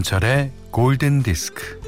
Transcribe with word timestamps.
김현철의 0.00 0.50
골든 0.70 1.22
디스크. 1.22 1.78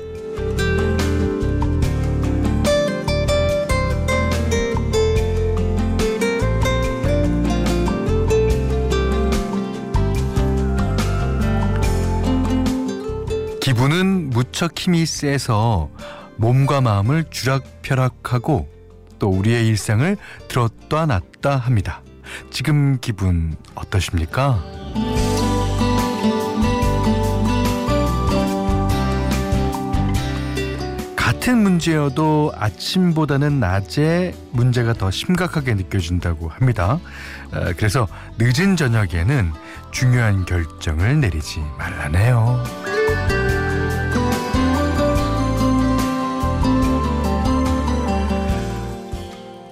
기분은 13.60 14.30
무척 14.30 14.78
힘이 14.78 15.06
세서 15.06 15.88
몸과 16.36 16.80
마음을 16.80 17.24
주락펴락하고 17.30 18.68
또 19.18 19.28
우리의 19.28 19.66
일상을 19.68 20.16
들었다 20.48 21.06
놨다 21.06 21.56
합니다. 21.56 22.02
지금 22.50 22.98
기분 23.00 23.56
어떠십니까? 23.74 24.62
같은 31.22 31.58
문제여도 31.58 32.50
아침보다는 32.56 33.60
낮에 33.60 34.34
문제가 34.50 34.92
더 34.92 35.12
심각하게 35.12 35.74
느껴진다고 35.74 36.48
합니다. 36.48 36.98
어, 37.52 37.72
그래서 37.76 38.08
늦은 38.38 38.74
저녁에는 38.74 39.52
중요한 39.92 40.44
결정을 40.44 41.20
내리지 41.20 41.60
말라네요. 41.78 42.64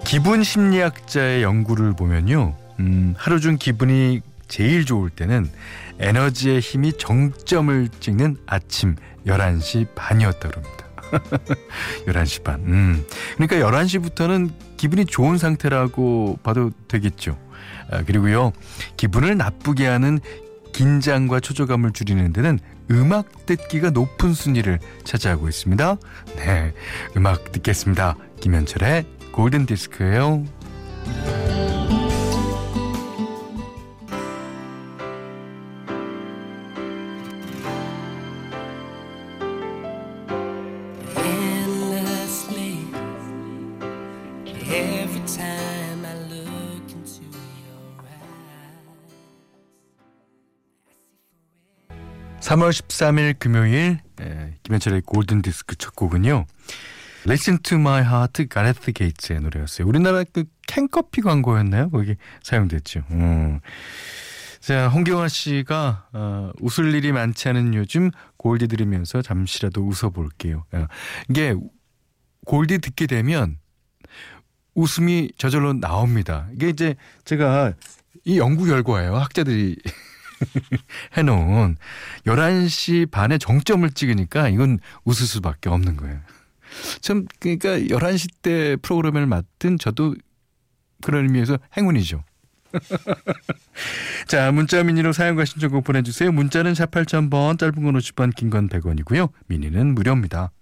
기분 0.05 0.45
심리학자의 0.45 1.43
연구를 1.43 1.95
보면요. 1.95 2.55
음, 2.79 3.15
하루 3.19 3.41
중 3.41 3.57
기분이 3.59 4.21
제일 4.47 4.85
좋을 4.85 5.11
때는 5.11 5.51
에너지의 5.99 6.61
힘이 6.61 6.93
정점을 6.97 7.89
찍는 7.99 8.37
아침 8.47 8.95
11시 9.27 9.89
반이었다 9.97 10.49
그럽니다. 10.49 10.90
11시 12.07 12.43
반. 12.43 12.61
음. 12.67 13.05
그러니까 13.37 13.57
11시부터는 13.69 14.51
기분이 14.77 15.05
좋은 15.05 15.39
상태라고 15.39 16.39
봐도 16.43 16.71
되겠죠. 16.89 17.37
아, 17.91 18.03
그리고요. 18.03 18.53
기분을 18.97 19.37
나쁘게 19.37 19.87
하는 19.87 20.21
긴장과 20.73 21.41
초조감을 21.41 21.93
줄이는 21.93 22.33
데는 22.33 22.59
음악 22.91 23.47
듣기가 23.47 23.91
높은 23.91 24.35
순위를 24.35 24.79
차지하고 25.05 25.49
있습니다. 25.49 25.97
네. 26.37 26.73
음악 27.17 27.53
듣겠습니다. 27.53 28.17
김현철의 28.41 29.05
골든 29.33 29.67
디스크예요. 29.67 30.45
3월 52.51 52.71
13일 52.71 53.39
금요일 53.39 54.01
에, 54.21 54.55
김현철의 54.65 55.03
골든 55.03 55.41
디스크 55.41 55.77
첫 55.77 55.95
곡은요. 55.95 56.47
Listen 57.25 57.63
to 57.63 57.79
My 57.79 58.03
Heart 58.03 58.49
가레트 58.49 58.91
게이츠의 58.91 59.41
노래였어요. 59.41 59.87
우리나라 59.87 60.25
그 60.25 60.43
캔커피 60.67 61.21
광고였나요? 61.21 61.91
거기 61.91 62.17
사용됐죠. 62.43 63.05
음. 63.13 63.61
자, 64.59 64.89
홍경화 64.89 65.29
씨가 65.29 66.09
어, 66.13 66.51
웃을 66.61 66.93
일이 66.93 67.13
많지 67.13 67.49
않은 67.51 67.75
요즘 67.75 68.11
골디 68.37 68.67
들으면서 68.67 69.23
잠시라도 69.23 69.87
웃어볼게요. 69.87 70.65
어, 70.73 70.87
이게 71.29 71.55
골디 72.47 72.79
듣게 72.79 73.07
되면 73.07 73.59
웃음이 74.75 75.35
저절로 75.39 75.73
나옵니다. 75.75 76.49
이게 76.53 76.69
이제 76.69 76.97
제가 77.25 77.75
이 78.25 78.39
연구 78.41 78.65
결과예요. 78.67 79.15
학자들이 79.15 79.77
해놓은 81.17 81.77
11시 82.27 83.11
반에 83.11 83.39
정점을 83.39 83.89
찍으니까 83.91 84.49
이건 84.49 84.79
웃을 85.05 85.27
수밖에 85.27 85.69
없는 85.69 85.97
거예요. 85.97 86.21
참 87.01 87.27
그러니까 87.39 87.79
11시 87.79 88.31
때 88.43 88.77
프로그램을 88.77 89.27
맡은 89.27 89.79
저도 89.79 90.15
그런 91.03 91.25
의미에서 91.25 91.59
행운이죠. 91.77 92.23
자, 94.29 94.53
문자 94.53 94.83
미니로 94.83 95.13
사용과 95.13 95.45
신청곡 95.45 95.85
보내주세요. 95.85 96.31
문자는 96.31 96.75
4 96.75 96.87
8000번, 96.87 97.59
짧은 97.59 97.83
건 97.83 97.95
50원, 97.95 98.35
긴건 98.35 98.69
100원이고요. 98.69 99.31
미니는 99.49 99.95
무료입니다. 99.95 100.53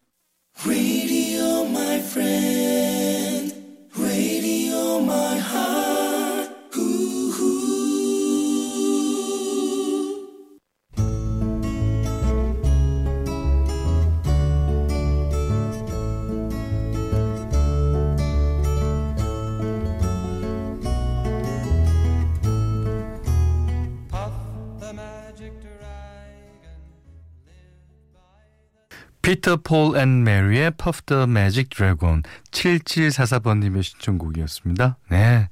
Peter, 29.28 29.56
Paul 29.56 29.98
and 29.98 30.24
Mary의 30.24 30.72
Puff 30.78 31.02
the 31.02 31.26
Magic 31.26 31.68
Dragon 31.68 32.22
7744번님의 32.50 33.82
신청곡이었습니다. 33.82 34.96
네. 35.10 35.50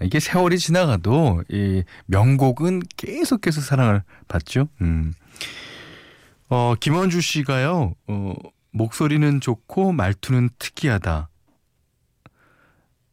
이게 0.00 0.18
세월이 0.18 0.58
지나가도 0.58 1.44
이 1.50 1.82
명곡은 2.06 2.80
계속해서 2.96 3.60
사랑을 3.60 4.02
받죠. 4.28 4.68
음. 4.80 5.12
어, 6.48 6.74
김원주 6.80 7.20
씨가요. 7.20 7.92
어, 8.06 8.34
목소리는 8.70 9.42
좋고 9.42 9.92
말투는 9.92 10.48
특이하다. 10.58 11.28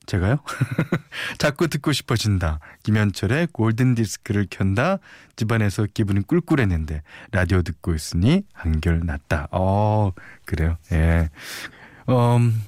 제가요? 0.05 0.37
자꾸 1.37 1.67
듣고 1.67 1.91
싶어진다. 1.91 2.59
김현철의 2.83 3.47
골든 3.51 3.95
디스크를 3.95 4.47
켠다. 4.49 4.99
집안에서 5.35 5.87
기분이 5.93 6.21
꿀꿀했는데 6.21 7.01
라디오 7.31 7.61
듣고 7.61 7.93
있으니 7.93 8.43
한결 8.53 9.01
낫다. 9.05 9.47
어, 9.51 10.11
그래요. 10.45 10.77
예. 10.91 11.29
음, 12.09 12.61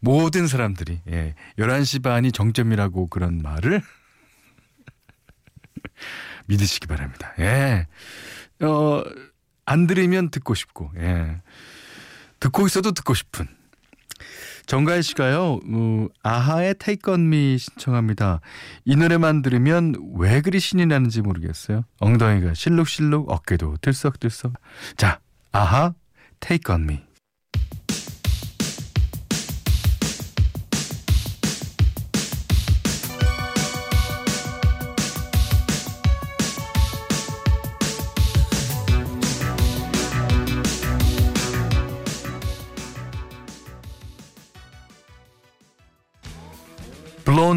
모든 0.00 0.46
사람들이 0.46 1.00
예. 1.08 1.34
11시 1.58 2.02
반이 2.02 2.32
정점이라고 2.32 3.08
그런 3.08 3.40
말을 3.42 3.82
믿으시기 6.46 6.86
바랍니다. 6.86 7.34
예. 7.38 7.86
어, 8.64 9.02
안 9.66 9.86
들으면 9.86 10.30
듣고 10.30 10.54
싶고. 10.54 10.90
예. 10.96 11.40
듣고 12.40 12.66
있어도 12.66 12.92
듣고 12.92 13.14
싶은 13.14 13.46
정가희 14.70 15.02
씨가요, 15.02 15.58
어, 15.66 16.06
아하의 16.22 16.76
Take 16.78 17.12
On 17.12 17.26
Me 17.26 17.58
신청합니다. 17.58 18.40
이 18.84 18.94
노래만 18.94 19.42
들으면 19.42 19.96
왜 20.14 20.40
그리 20.42 20.60
신이 20.60 20.86
나는지 20.86 21.22
모르겠어요. 21.22 21.82
엉덩이가 21.98 22.54
실룩실룩, 22.54 23.32
어깨도 23.32 23.78
들썩들썩. 23.80 24.52
자, 24.96 25.18
아하, 25.50 25.94
Take 26.38 26.72
On 26.72 26.84
Me. 26.84 27.00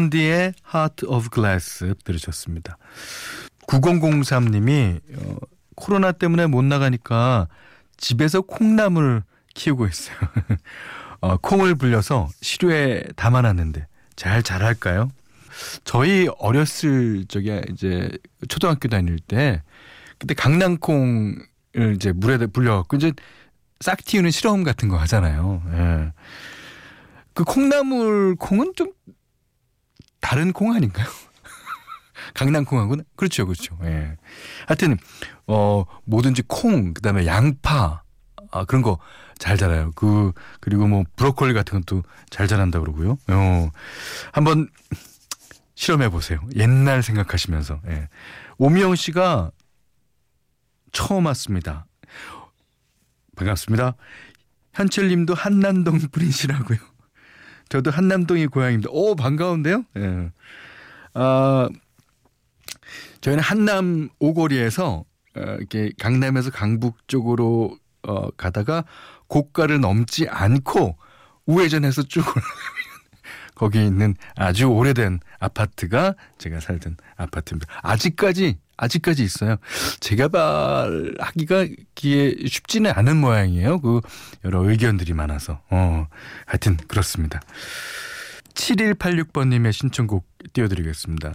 블론디의 0.04 0.54
Heart 0.74 1.06
of 1.06 1.28
Glass 1.30 1.94
들으셨습니다. 2.04 2.76
9003님이 3.66 5.00
어, 5.16 5.36
코로나 5.76 6.12
때문에 6.12 6.46
못 6.46 6.62
나가니까 6.64 7.48
집에서 7.96 8.40
콩나물 8.40 9.22
키우고 9.54 9.86
있어요. 9.86 10.16
어, 11.20 11.36
콩을 11.36 11.76
불려서 11.76 12.28
시루에 12.40 13.04
담아놨는데 13.16 13.86
잘 14.16 14.42
자랄까요? 14.42 15.10
저희 15.84 16.28
어렸을 16.38 17.24
적에 17.26 17.62
이제 17.70 18.10
초등학교 18.48 18.88
다닐 18.88 19.18
때 19.18 19.62
그때 20.18 20.34
강낭콩을 20.34 21.94
이제 21.94 22.12
물에 22.12 22.38
불려갖고 22.46 22.96
이제 22.96 23.12
싹 23.80 24.04
틔우는 24.04 24.30
실험 24.30 24.64
같은 24.64 24.88
거 24.88 24.96
하잖아요. 24.98 25.62
예. 25.72 26.12
그 27.34 27.44
콩나물 27.44 28.36
콩은 28.38 28.72
좀 28.76 28.92
다른 30.24 30.52
콩 30.52 30.72
아닌가요? 30.72 31.06
강낭콩하고 32.34 32.96
그렇죠, 33.16 33.46
그렇죠. 33.46 33.78
예. 33.84 34.16
하여튼 34.66 34.96
어 35.46 35.84
뭐든지 36.04 36.42
콩 36.46 36.94
그다음에 36.94 37.26
양파 37.26 38.02
아 38.50 38.64
그런 38.64 38.82
거 38.82 38.98
잘 39.38 39.56
자라요. 39.56 39.92
그 39.94 40.32
그리고 40.60 40.86
뭐 40.86 41.04
브로콜리 41.16 41.54
같은 41.54 41.80
것도 41.80 42.02
잘 42.30 42.46
자란다 42.46 42.80
그러고요. 42.80 43.18
어 43.28 43.70
한번 44.32 44.68
실험해 45.74 46.08
보세요. 46.08 46.40
옛날 46.56 47.02
생각하시면서. 47.02 47.80
예. 47.88 48.08
오미영 48.58 48.94
씨가 48.94 49.50
처음 50.92 51.26
왔습니다. 51.26 51.86
반갑습니다. 53.36 53.96
현철 54.72 55.08
님도 55.08 55.34
한남동 55.34 55.98
분이시라고요. 56.12 56.78
저도 57.68 57.90
한남동이 57.90 58.46
고향입니다. 58.46 58.90
오, 58.92 59.14
반가운데요? 59.16 59.84
예. 59.96 60.30
아, 61.14 61.68
저희는 63.20 63.42
한남 63.42 64.08
오거리에서 64.18 65.04
어, 65.36 65.40
이렇게 65.58 65.92
강남에서 65.98 66.50
강북 66.50 67.08
쪽으로 67.08 67.76
어, 68.06 68.30
가다가 68.32 68.84
고가를 69.26 69.80
넘지 69.80 70.28
않고 70.28 70.96
우회전해서 71.46 72.02
쭉 72.04 72.22
거기에 73.54 73.84
있는 73.84 74.14
아주 74.36 74.66
오래된 74.66 75.20
아파트가 75.38 76.14
제가 76.38 76.60
살던 76.60 76.96
아파트입니다. 77.16 77.72
아직까지 77.82 78.58
아직까지 78.76 79.22
있어요. 79.22 79.56
재개발하기가 80.00 81.66
쉽지는 82.46 82.90
않은 82.92 83.16
모양이에요. 83.16 83.80
그 83.80 84.00
여러 84.44 84.68
의견들이 84.68 85.12
많아서. 85.12 85.60
어, 85.70 86.08
하여튼 86.46 86.76
그렇습니다. 86.88 87.40
7186번님의 88.54 89.72
신청곡 89.72 90.26
띄워드리겠습니다. 90.52 91.34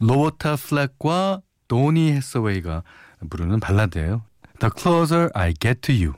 로버타 0.00 0.56
플렉과 0.56 1.40
도니 1.68 2.12
해서웨이가 2.12 2.82
부르는 3.30 3.60
발라드예요. 3.60 4.24
The 4.60 4.70
Closer 4.76 5.30
I 5.34 5.54
Get 5.58 5.80
to 5.82 5.94
You. 5.94 6.14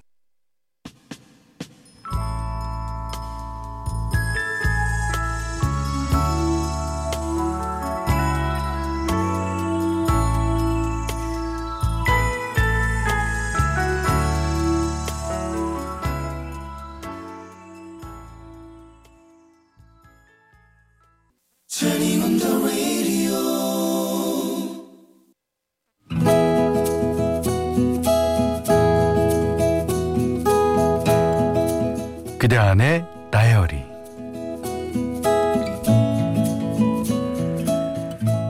그대 32.41 32.57
안의 32.57 33.07
다이어리 33.31 33.85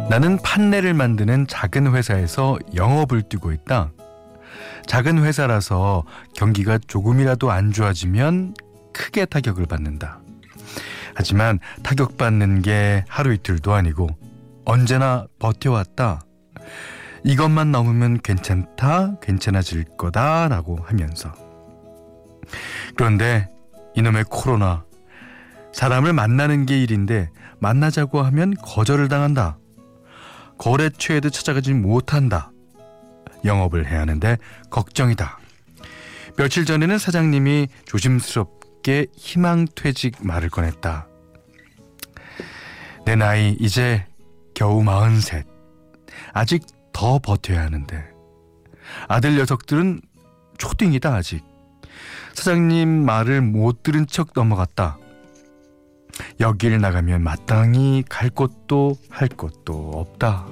나는 0.09 0.39
판넬을 0.45 0.95
만드는 0.95 1.49
작은 1.49 1.93
회사에서 1.93 2.57
영업을 2.77 3.23
뛰고 3.23 3.51
있다. 3.51 3.91
작은 4.87 5.25
회사라서 5.25 6.05
경기가 6.37 6.79
조금이라도 6.79 7.51
안 7.51 7.73
좋아지면 7.73 8.55
크게 8.93 9.25
타격을 9.25 9.67
받는다. 9.67 10.21
하지만 11.17 11.59
타격받는 11.83 12.63
게 12.63 13.05
하루 13.09 13.33
이틀도 13.35 13.75
아니고 13.75 14.07
언제나 14.65 15.27
버텨왔다. 15.41 16.21
이것만 17.25 17.73
넘으면 17.73 18.21
괜찮다, 18.21 19.17
괜찮아질 19.21 19.97
거다라고 19.99 20.79
하면서. 20.85 21.35
그런데 22.95 23.49
이놈의 23.95 24.25
코로나. 24.31 24.85
사람을 25.73 26.13
만나는 26.13 26.67
게 26.67 26.81
일인데 26.83 27.31
만나자고 27.59 28.23
하면 28.23 28.55
거절을 28.55 29.09
당한다. 29.09 29.59
거래처에도 30.59 31.31
찾아가지 31.31 31.73
못한다. 31.73 32.53
영업을 33.45 33.87
해야 33.87 34.01
하는데 34.01 34.37
걱정이다. 34.71 35.39
며칠 36.37 36.65
전에는 36.65 36.99
사장님이 36.99 37.69
조심스럽게 37.87 39.07
희망퇴직 39.17 40.19
말을 40.21 40.51
꺼냈다. 40.51 41.07
내 43.07 43.17
나이 43.17 43.57
이제 43.59 44.05
겨우 44.55 44.83
마흔셋. 44.83 45.47
아직 46.33 46.65
더 46.93 47.19
버텨야 47.19 47.63
하는데. 47.63 48.05
아들 49.09 49.37
녀석들은 49.37 50.01
초딩이다 50.59 51.15
아직. 51.15 51.50
사장님 52.35 53.05
말을 53.05 53.41
못 53.41 53.83
들은 53.83 54.07
척 54.07 54.31
넘어갔다. 54.35 54.99
여길 56.39 56.81
나가면 56.81 57.23
마땅히 57.23 58.05
갈 58.09 58.31
곳도 58.31 58.97
할 59.09 59.29
곳도 59.29 59.93
없다. 59.95 60.47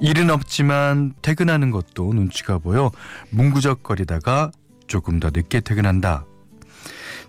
일은 0.00 0.30
없지만 0.30 1.12
퇴근하는 1.20 1.70
것도 1.70 2.14
눈치가 2.14 2.58
보여 2.58 2.90
뭉구적거리다가 3.30 4.50
조금 4.86 5.20
더 5.20 5.30
늦게 5.32 5.60
퇴근한다. 5.60 6.24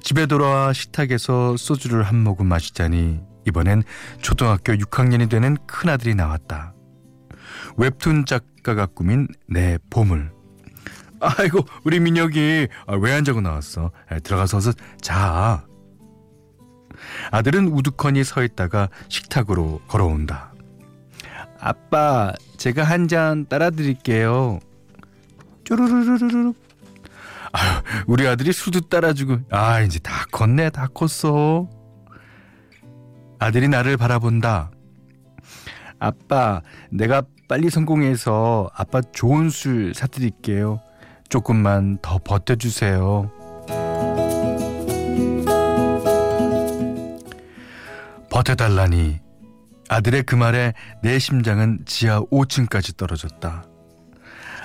집에 0.02 0.26
돌아와 0.26 0.74
식탁에서 0.74 1.58
소주를 1.58 2.04
한 2.04 2.24
모금 2.24 2.48
마시자니 2.48 3.20
이번엔 3.46 3.84
초등학교 4.22 4.74
6학년이 4.74 5.30
되는 5.30 5.58
큰아들이 5.68 6.16
나왔다. 6.16 6.74
웹툰 7.78 8.26
작가가 8.26 8.86
꾸민 8.86 9.28
내 9.48 9.78
보물. 9.90 10.32
아이고 11.20 11.60
우리 11.84 12.00
민혁이 12.00 12.68
아, 12.88 12.96
왜안 12.96 13.24
자고 13.24 13.42
나왔어? 13.42 13.92
아, 14.10 14.20
들어가서 14.20 14.58
어서 14.58 14.74
자. 15.02 15.66
아들은 17.32 17.68
우두커니 17.68 18.24
서 18.24 18.44
있다가 18.44 18.90
식탁으로 19.10 19.82
걸어온다. 19.88 20.54
아빠 21.60 22.34
제가 22.58 22.84
한 22.84 23.08
잔 23.08 23.46
따라 23.48 23.70
드릴게요. 23.70 24.60
쪼르르르르르. 25.64 26.54
아유, 27.54 27.82
우리 28.08 28.28
아들이 28.28 28.52
술도 28.54 28.82
따라주고 28.88 29.40
아 29.52 29.82
이제 29.82 30.00
다 30.00 30.26
컸네 30.32 30.70
다 30.72 30.88
컸어. 30.94 31.68
아들이 33.40 33.68
나를 33.68 33.98
바라본다. 33.98 34.72
아빠 36.02 36.64
내가 36.90 37.22
빨리 37.48 37.70
성공해서 37.70 38.70
아빠 38.74 39.02
좋은 39.02 39.50
술 39.50 39.94
사드릴게요. 39.94 40.82
조금만 41.30 42.00
더 42.02 42.18
버텨주세요. 42.18 43.32
버텨달라니 48.30 49.20
아들의 49.90 50.24
그 50.24 50.36
말에 50.36 50.74
내 51.04 51.20
심장은 51.20 51.82
지하 51.86 52.22
5층까지 52.22 52.98
떨어졌다. 52.98 53.66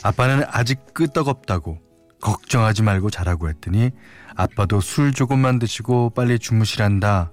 아빠는 0.03 0.45
아직 0.49 0.95
끄떡없다고 0.95 1.79
걱정하지 2.23 2.83
말고 2.83 3.11
자라고 3.11 3.51
했더니 3.51 3.91
아빠도 4.35 4.81
술 4.81 5.13
조금만 5.13 5.59
드시고 5.59 6.11
빨리 6.11 6.39
주무시란다. 6.39 7.33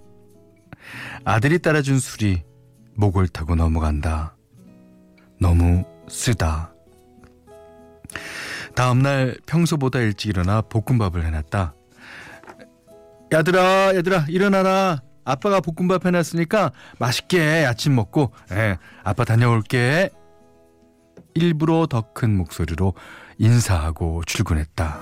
아들이 1.23 1.59
따라준 1.59 1.99
술이 1.99 2.43
목을 2.95 3.27
타고 3.27 3.55
넘어간다. 3.55 4.35
너무 5.39 5.83
쓰다. 6.07 6.73
다음날 8.75 9.37
평소보다 9.45 9.99
일찍 9.99 10.29
일어나 10.29 10.61
볶음밥을 10.61 11.25
해놨다. 11.25 11.73
야들아, 13.31 13.95
얘들아, 13.95 14.25
일어나라. 14.29 15.01
아빠가 15.25 15.59
볶음밥 15.61 16.05
해놨으니까 16.05 16.71
맛있게 16.99 17.65
아침 17.65 17.95
먹고, 17.95 18.31
예, 18.51 18.77
아빠 19.03 19.23
다녀올게. 19.23 20.09
일부러 21.35 21.87
더 21.87 22.13
큰 22.13 22.35
목소리로 22.37 22.93
인사하고 23.39 24.23
출근했다. 24.25 24.99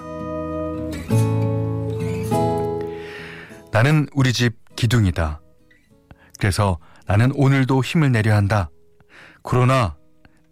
나는 3.72 4.08
우리 4.14 4.32
집 4.32 4.56
기둥이다. 4.76 5.42
그래서 6.40 6.78
나는 7.12 7.34
오늘도 7.36 7.84
힘을 7.84 8.14
내려 8.14 8.38
한다. 8.38 8.70
그러나 9.44 9.98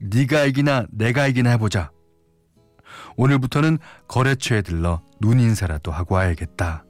네가 0.01 0.43
이기나 0.43 0.87
내가 0.91 1.25
이기나 1.25 1.51
해보자. 1.51 1.89
오늘부터는 3.15 3.77
거래처에 4.09 4.61
들러 4.63 5.01
눈 5.21 5.39
인사라도 5.39 5.93
하고 5.93 6.15
와야겠다. 6.15 6.83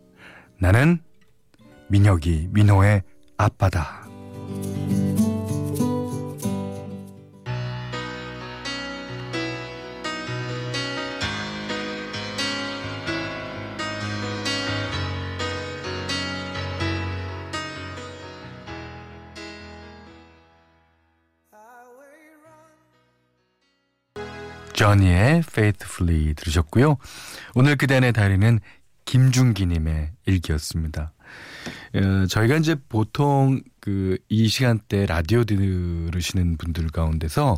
나는 0.60 1.04
민혁이 1.90 2.48
민호의 2.52 3.04
아빠다. 3.38 4.09
저니의 24.80 25.40
Faithfully 25.40 26.34
들으셨고요. 26.36 26.96
오늘 27.54 27.76
그대안의 27.76 28.14
다리는 28.14 28.62
김중기님의 29.04 30.12
일기였습니다. 30.26 31.12
어, 31.96 32.26
저희가 32.28 32.56
이제 32.56 32.78
보통 32.88 33.62
그 33.82 34.18
이 34.30 34.48
시간대 34.48 35.06
라디오 35.06 35.44
들으시는 35.44 36.56
분들 36.58 36.88
가운데서 36.92 37.58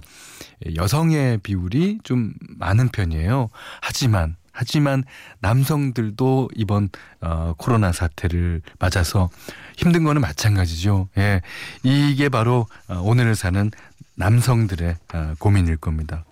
여성의 0.75 1.40
비율이 1.40 2.00
좀 2.04 2.34
많은 2.58 2.90
편이에요. 2.90 3.50
하지만 3.82 4.36
하지만 4.51 5.04
남성들도 5.42 6.50
이번 6.56 6.90
어, 7.22 7.54
코로나 7.56 7.92
사태를 7.92 8.63
맞아서 8.80 9.30
힘든 9.78 10.04
거는 10.04 10.22
마찬가지죠. 10.22 11.10
예. 11.20 11.42
이게 11.84 12.30
바로 12.30 12.66
어, 12.88 12.96
오늘을 12.96 13.36
사는 13.36 13.70
남성들의 14.16 14.96
어, 15.13 15.34
고민일 15.38 15.78
겁니다. 15.78 16.25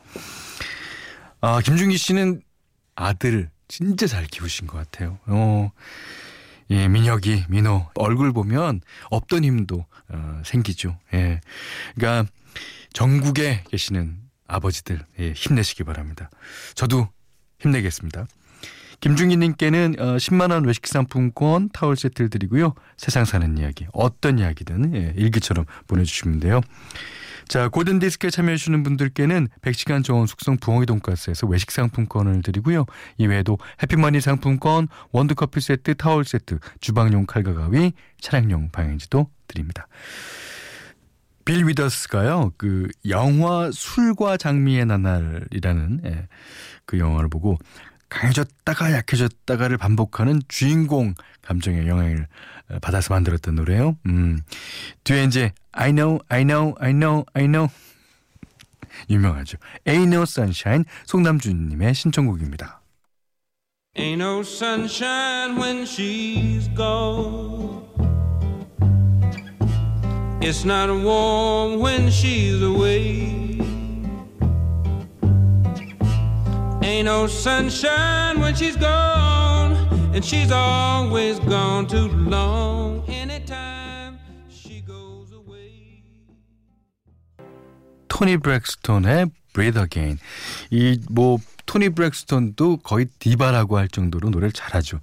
아, 1.42 1.62
김준기 1.62 1.98
씨는 1.98 2.42
아들 2.96 3.50
진짜 3.68 4.08
잘 4.08 4.26
키우신 4.26 4.68
것 4.68 4.78
같아요. 4.78 5.20
어, 5.26 5.72
예, 6.70 6.88
민혁이, 6.88 7.46
민호 7.48 7.88
얼굴 7.96 8.34
보면 8.34 8.82
없던 9.10 9.44
힘도 9.46 9.86
어, 10.10 10.42
생기죠. 10.44 10.98
예, 11.14 11.40
그러니까 11.96 12.30
전국에 12.92 13.64
계시는 13.70 14.18
아버지들 14.48 15.00
예, 15.20 15.32
힘내시기 15.32 15.84
바랍니다. 15.84 16.30
저도 16.76 17.08
힘내겠습니다. 17.60 18.28
김중희님께는 19.00 19.96
어, 19.98 20.04
10만 20.18 20.52
원 20.52 20.66
외식 20.66 20.86
상품권 20.88 21.70
타월 21.70 21.96
세트를 21.96 22.30
드리고요. 22.30 22.74
세상 22.98 23.24
사는 23.24 23.58
이야기 23.58 23.88
어떤 23.94 24.40
이야기든 24.40 24.96
예, 24.96 25.14
일기처럼 25.16 25.66
보내주시면 25.88 26.42
돼요. 26.42 26.60
자, 27.50 27.68
골든디스크에 27.68 28.30
참여해 28.30 28.58
주시는 28.58 28.84
분들께는 28.84 29.48
100시간 29.64 30.04
정원 30.04 30.28
숙성 30.28 30.58
부엉이 30.58 30.86
돈가스에서 30.86 31.48
외식 31.48 31.72
상품권을 31.72 32.44
드리고요. 32.44 32.86
이외에도 33.18 33.58
해피머니 33.82 34.22
상품권, 34.22 34.88
원두커피 35.12 35.60
세트, 35.60 35.96
타월 35.96 36.26
세트, 36.26 36.60
주방용 36.80 37.26
칼과 37.26 37.56
가위, 37.56 37.94
차량용 38.22 38.70
방향지도 38.70 39.32
드립니다. 39.48 39.88
빌 41.44 41.66
위더스가요, 41.68 42.52
그 42.56 42.88
영화 43.08 43.72
술과 43.74 44.38
장미의 44.38 44.86
나날이라는 44.86 46.02
예, 46.06 46.28
그 46.86 47.00
영화를 47.00 47.30
보고 47.30 47.58
강해졌다가 48.10 48.94
약해졌다가를 48.94 49.78
반복하는 49.78 50.40
주인공 50.48 51.16
감정의 51.42 51.88
영향을 51.88 52.28
받아서 52.82 53.14
만들었던 53.14 53.56
노래요. 53.56 53.98
음. 54.06 54.40
뒤에 55.04 55.24
이제 55.24 55.52
I 55.79 55.91
know, 55.91 56.21
I 56.31 56.45
know, 56.45 56.75
I 56.81 56.93
know, 56.93 57.25
I 57.35 57.47
know 57.47 57.69
유명하죠. 59.11 59.59
Ain't 59.87 60.11
No 60.11 60.23
Sunshine 60.23 60.85
송남준님의 61.07 61.95
신청곡입니다. 61.95 62.81
Ain't 63.97 64.19
no 64.19 64.43
sunshine 64.43 65.57
when 65.57 65.85
she's 65.87 66.67
gone. 66.75 67.85
It's 70.41 70.65
not 70.65 70.91
warm 70.91 71.79
when 71.79 72.11
she's 72.11 72.61
away. 72.61 73.61
Ain't 76.83 77.07
no 77.07 77.29
sunshine 77.29 78.41
when 78.41 78.55
she's 78.57 78.77
gone, 78.77 79.77
and 80.13 80.25
she's 80.25 80.51
always 80.51 81.39
gone 81.39 81.87
too 81.87 82.09
long. 82.09 82.58
토니 88.20 88.38
브렉스톤의 88.38 89.28
Breathe 89.54 89.82
Again. 89.82 90.20
이 90.72 91.00
뭐 91.10 91.38
토니 91.66 91.90
브렉스톤도 91.90 92.78
거의 92.78 93.06
디바라고 93.20 93.78
할 93.78 93.88
정도로 93.88 94.30
노래를 94.30 94.52
잘하죠. 94.52 95.00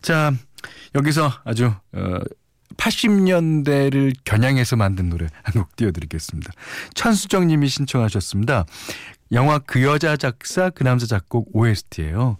자 0.00 0.32
여기서 0.94 1.30
아주 1.44 1.74
어, 1.92 2.18
80년대를 2.76 4.14
겨냥해서 4.24 4.76
만든 4.76 5.08
노래 5.10 5.26
한 5.42 5.54
곡 5.62 5.76
띄워드리겠습니다. 5.76 6.52
천수정님이 6.94 7.68
신청하셨습니다. 7.68 8.64
영화 9.32 9.58
그 9.58 9.82
여자 9.82 10.16
작사 10.16 10.70
그 10.70 10.84
남자 10.84 11.06
작곡 11.06 11.50
OST예요. 11.54 12.38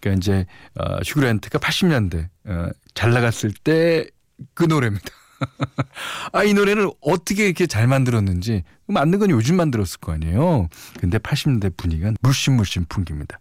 그러니까 0.00 0.18
이제 0.18 0.46
어, 0.78 0.98
휴그랜트가 1.06 1.58
80년대 1.58 2.28
어, 2.46 2.68
잘 2.94 3.12
나갔을 3.12 3.52
때 3.52 4.08
그 4.54 4.64
노래입니다. 4.64 5.08
아, 6.32 6.44
이 6.44 6.54
노래를 6.54 6.90
어떻게 7.00 7.46
이렇게 7.46 7.66
잘 7.66 7.86
만들었는지 7.86 8.64
만든 8.86 9.18
건 9.18 9.30
요즘 9.30 9.56
만들었을 9.56 10.00
거 10.00 10.12
아니에요. 10.12 10.68
근데 10.98 11.18
80년대 11.18 11.76
분위기가 11.76 12.12
물씬물씬 12.20 12.86
풍깁니다. 12.88 13.38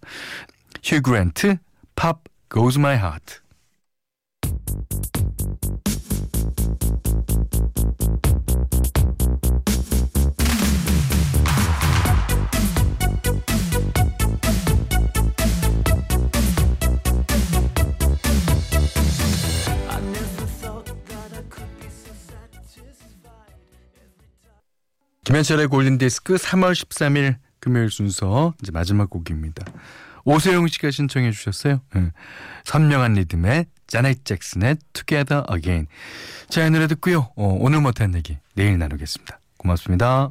휴 0.84 1.02
그랜트 1.02 1.58
Pop 1.96 2.20
Goes 2.50 2.78
My 2.78 2.96
Heart. 2.96 3.42
김현철의 25.38 25.68
골든디스크 25.68 26.34
3월 26.34 26.72
13일 26.72 27.36
금요일 27.60 27.92
순서 27.92 28.56
이제 28.60 28.72
마지막 28.72 29.08
곡입니다. 29.08 29.68
오세영 30.26 30.68
씨가 30.68 30.90
신청해 30.90 31.30
주셨어요. 31.30 31.82
응. 31.96 32.12
선명한 32.64 33.14
리듬의 33.14 33.68
자넷 33.86 34.26
잭슨의 34.26 34.78
Together 34.94 35.44
Again. 35.54 35.86
자, 36.50 36.66
이 36.66 36.72
노래 36.72 36.88
듣고요. 36.88 37.30
어, 37.36 37.56
오늘 37.60 37.82
못한 37.82 38.16
얘기 38.16 38.40
내일 38.56 38.80
나누겠습니다. 38.80 39.40
고맙습니다. 39.58 40.30